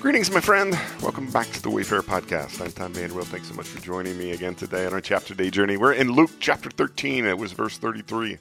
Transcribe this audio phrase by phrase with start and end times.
[0.00, 0.78] Greetings, my friend.
[1.02, 2.60] Welcome back to the Wayfarer Podcast.
[2.60, 3.24] I'm Tom Vander Well.
[3.24, 5.76] Thanks so much for joining me again today on our chapter day journey.
[5.78, 7.24] We're in Luke chapter 13.
[7.24, 8.38] It was verse 33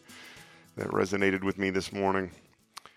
[0.76, 2.32] that resonated with me this morning.
[2.86, 2.92] It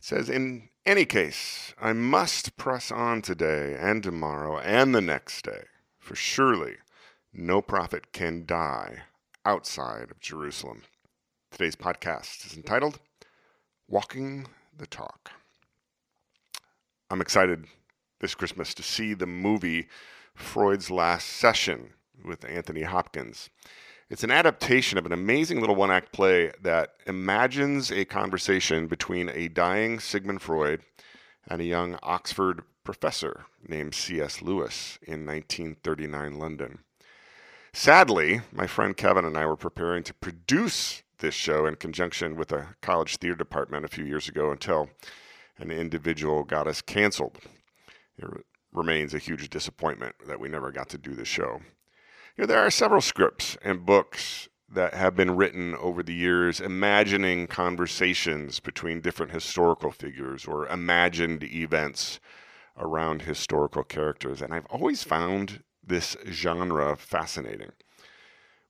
[0.00, 5.62] says, In any case, I must press on today and tomorrow and the next day,
[5.98, 6.74] for surely
[7.32, 9.04] no prophet can die
[9.46, 10.82] outside of Jerusalem.
[11.52, 12.98] Today's podcast is entitled
[13.88, 15.30] Walking the Talk.
[17.08, 17.66] I'm excited
[18.24, 19.86] this Christmas to see the movie
[20.34, 21.90] Freud's Last Session
[22.24, 23.50] with Anthony Hopkins.
[24.08, 29.28] It's an adaptation of an amazing little one act play that imagines a conversation between
[29.28, 30.80] a dying Sigmund Freud
[31.48, 34.40] and a young Oxford professor named C.S.
[34.40, 36.78] Lewis in 1939 London.
[37.74, 42.52] Sadly, my friend Kevin and I were preparing to produce this show in conjunction with
[42.52, 44.88] a college theater department a few years ago until
[45.58, 47.36] an individual got us canceled
[48.18, 51.60] it remains a huge disappointment that we never got to do the show.
[52.36, 56.60] You know, there are several scripts and books that have been written over the years
[56.60, 62.18] imagining conversations between different historical figures or imagined events
[62.76, 64.42] around historical characters.
[64.42, 67.70] And I've always found this genre fascinating.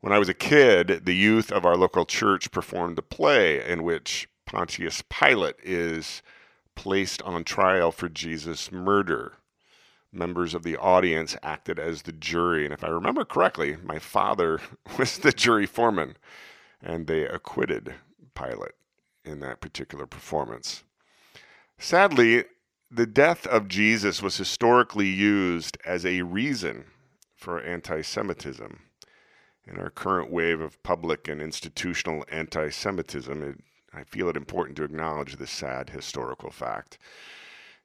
[0.01, 3.83] When I was a kid, the youth of our local church performed a play in
[3.83, 6.23] which Pontius Pilate is
[6.75, 9.35] placed on trial for Jesus' murder.
[10.13, 14.61] Members of the audience acted as the jury, and if I remember correctly, my father
[14.99, 16.17] was the jury foreman,
[16.81, 17.95] and they acquitted
[18.35, 18.73] Pilate
[19.25, 20.85] in that particular performance.
[21.79, 22.45] Sadly,
[22.91, 26.85] the death of Jesus was historically used as a reason
[27.35, 28.81] for anti Semitism.
[29.67, 33.63] In our current wave of public and institutional anti Semitism,
[33.97, 36.99] I feel it important to acknowledge this sad historical fact.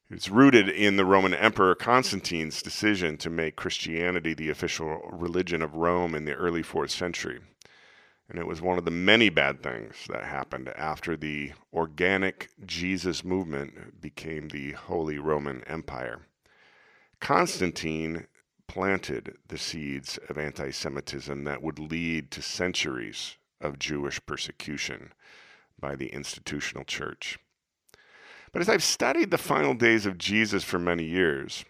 [0.09, 5.75] It's rooted in the Roman Emperor Constantine's decision to make Christianity the official religion of
[5.75, 7.39] Rome in the early 4th century.
[8.27, 13.23] And it was one of the many bad things that happened after the organic Jesus
[13.23, 16.21] movement became the Holy Roman Empire.
[17.19, 18.25] Constantine
[18.67, 25.13] planted the seeds of anti Semitism that would lead to centuries of Jewish persecution
[25.79, 27.39] by the institutional church.
[28.51, 31.65] But as I've studied the final days of Jesus for many years,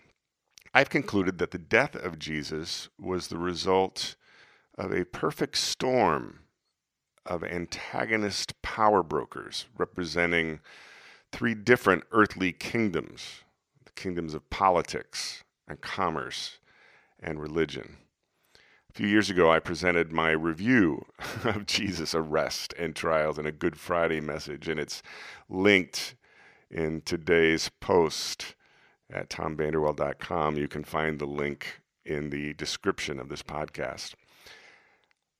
[0.73, 4.15] I've concluded that the death of Jesus was the result
[4.77, 6.39] of a perfect storm
[7.25, 10.59] of antagonist power brokers representing
[11.31, 13.43] three different earthly kingdoms
[13.85, 16.59] the kingdoms of politics and commerce
[17.19, 17.97] and religion.
[18.89, 21.05] A few years ago, I presented my review
[21.43, 25.03] of Jesus' arrest and trials in a Good Friday message, and it's
[25.47, 26.15] linked
[26.71, 28.55] in today's post
[29.11, 30.57] at tomvanderwell.com.
[30.57, 34.15] You can find the link in the description of this podcast.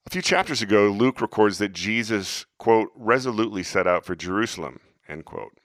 [0.06, 5.26] A few chapters ago, Luke records that Jesus, quote, resolutely set out for Jerusalem, end
[5.26, 5.58] quote.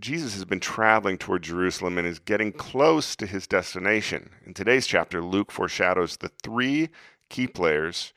[0.00, 4.30] Jesus has been traveling toward Jerusalem and is getting close to his destination.
[4.46, 6.88] In today's chapter, Luke foreshadows the three
[7.28, 8.14] key players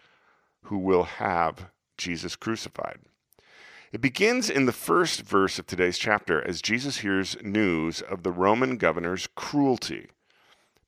[0.64, 3.00] who will have Jesus crucified.
[3.92, 8.32] It begins in the first verse of today's chapter as Jesus hears news of the
[8.32, 10.08] Roman governor's cruelty.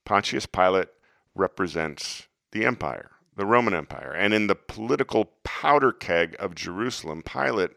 [0.05, 0.89] Pontius Pilate
[1.35, 7.71] represents the empire, the Roman Empire, and in the political powder keg of Jerusalem, Pilate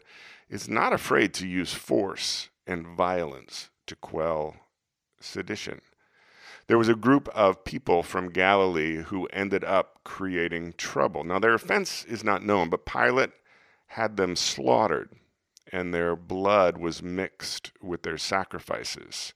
[0.49, 4.55] is not afraid to use force and violence to quell
[5.19, 5.81] sedition.
[6.67, 11.23] There was a group of people from Galilee who ended up creating trouble.
[11.23, 13.31] Now, their offense is not known, but Pilate
[13.87, 15.09] had them slaughtered,
[15.71, 19.33] and their blood was mixed with their sacrifices.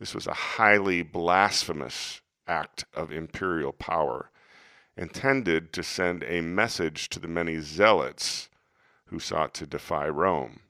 [0.00, 4.30] This was a highly blasphemous act of imperial power,
[4.96, 8.48] intended to send a message to the many zealots
[9.06, 10.60] who sought to defy Rome.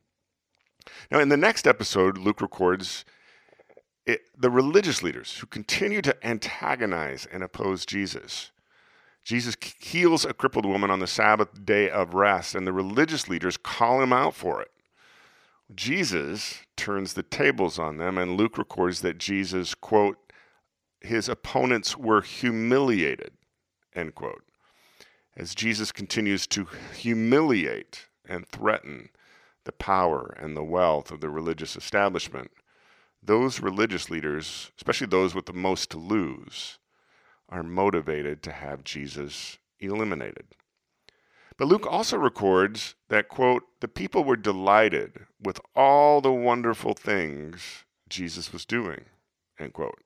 [1.10, 3.04] Now, in the next episode, Luke records
[4.06, 8.52] it, the religious leaders who continue to antagonize and oppose Jesus.
[9.24, 13.56] Jesus heals a crippled woman on the Sabbath day of rest, and the religious leaders
[13.56, 14.70] call him out for it.
[15.74, 20.18] Jesus turns the tables on them, and Luke records that Jesus, quote,
[21.00, 23.32] his opponents were humiliated,
[23.94, 24.44] end quote.
[25.36, 29.10] As Jesus continues to humiliate and threaten
[29.66, 32.50] the power and the wealth of the religious establishment,
[33.22, 36.78] those religious leaders, especially those with the most to lose,
[37.48, 40.46] are motivated to have Jesus eliminated.
[41.58, 47.84] But Luke also records that, quote, the people were delighted with all the wonderful things
[48.08, 49.06] Jesus was doing,
[49.58, 50.00] end quote.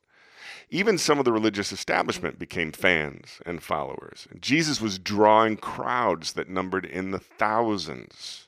[0.71, 4.29] Even some of the religious establishment became fans and followers.
[4.39, 8.47] Jesus was drawing crowds that numbered in the thousands.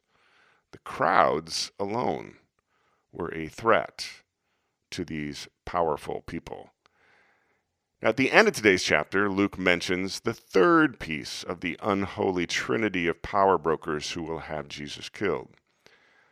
[0.73, 2.39] The crowds alone
[3.13, 4.09] were a threat
[4.91, 6.71] to these powerful people.
[8.03, 12.47] Now, at the end of today's chapter, Luke mentions the third piece of the unholy
[12.47, 15.51] trinity of power brokers who will have Jesus killed.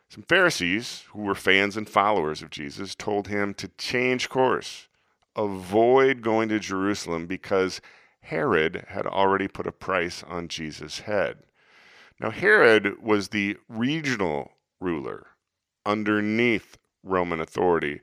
[0.09, 4.89] Some Pharisees, who were fans and followers of Jesus, told him to change course,
[5.35, 7.79] avoid going to Jerusalem because
[8.19, 11.43] Herod had already put a price on Jesus' head.
[12.21, 15.25] Now, Herod was the regional ruler
[15.87, 18.01] underneath Roman authority.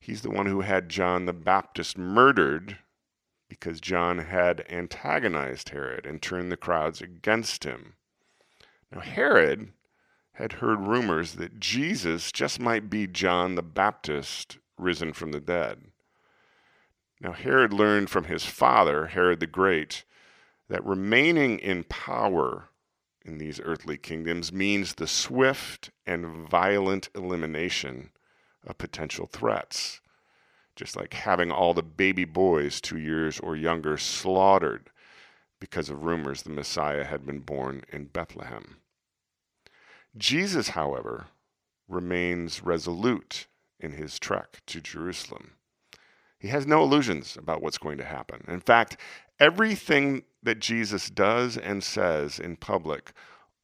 [0.00, 2.78] He's the one who had John the Baptist murdered
[3.48, 7.94] because John had antagonized Herod and turned the crowds against him.
[8.90, 9.72] Now, Herod
[10.32, 15.92] had heard rumors that Jesus just might be John the Baptist risen from the dead.
[17.20, 20.02] Now, Herod learned from his father, Herod the Great,
[20.68, 22.70] that remaining in power
[23.26, 28.10] in these earthly kingdoms means the swift and violent elimination
[28.66, 30.00] of potential threats.
[30.76, 34.90] Just like having all the baby boys two years or younger slaughtered
[35.58, 38.76] because of rumors the Messiah had been born in Bethlehem.
[40.16, 41.26] Jesus, however,
[41.88, 43.46] remains resolute
[43.80, 45.55] in his trek to Jerusalem.
[46.38, 48.44] He has no illusions about what's going to happen.
[48.48, 48.96] In fact,
[49.40, 53.12] everything that Jesus does and says in public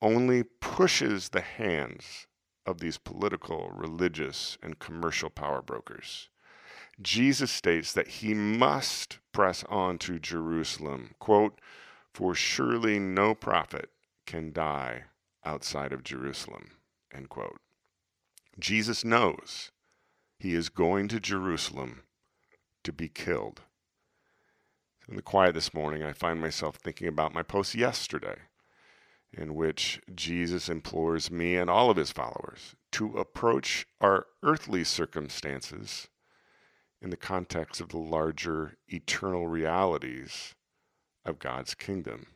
[0.00, 2.26] only pushes the hands
[2.66, 6.28] of these political, religious, and commercial power brokers.
[7.00, 11.60] Jesus states that he must press on to Jerusalem, quote,
[12.12, 13.90] for surely no prophet
[14.26, 15.04] can die
[15.44, 16.72] outside of Jerusalem.
[17.12, 17.60] End quote.
[18.58, 19.70] Jesus knows
[20.38, 22.02] he is going to Jerusalem
[22.84, 23.62] to be killed.
[25.08, 28.36] In the quiet this morning, I find myself thinking about my post yesterday,
[29.32, 36.08] in which Jesus implores me and all of his followers to approach our earthly circumstances
[37.00, 40.54] in the context of the larger eternal realities
[41.24, 42.26] of God's kingdom.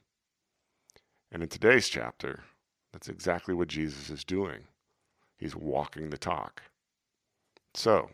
[1.31, 2.45] And in today's chapter,
[2.93, 4.65] that's exactly what Jesus is doing.
[5.37, 6.63] He's walking the talk.
[7.75, 8.11] So,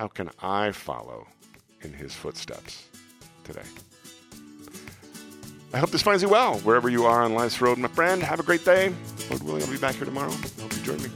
[0.00, 1.26] how can I follow
[1.82, 2.88] in his footsteps
[3.44, 3.60] today?
[5.74, 8.22] I hope this finds you well wherever you are on life's road, my friend.
[8.22, 8.94] Have a great day.
[9.28, 10.30] Lord willing, I'll be back here tomorrow.
[10.30, 11.10] I hope you join me.